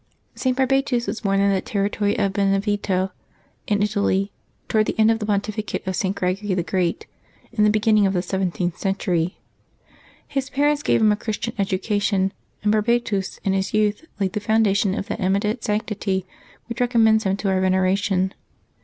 [0.35, 0.51] [t.
[0.51, 3.11] Barbatus was born in the territory of Benevento
[3.67, 4.31] in Italy,
[4.67, 6.15] toward the end of the pontificate of St.
[6.15, 7.05] Greg ory the Great,
[7.51, 9.37] in the beginning of the seventh century.
[10.27, 12.33] His parents gave him a Christian education,
[12.63, 16.25] and Barbatus in his youth laid the foundation of that eminent sanctity
[16.65, 18.33] which recommends him to our veneration.